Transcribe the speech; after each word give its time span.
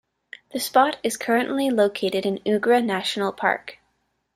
The 0.51 0.59
spot 0.59 0.97
is 1.03 1.15
currently 1.15 1.69
located 1.69 2.25
in 2.25 2.39
Ugra 2.39 2.83
National 2.83 3.31
Park. 3.31 3.77